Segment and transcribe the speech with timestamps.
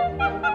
[0.00, 0.49] Ha ha ha!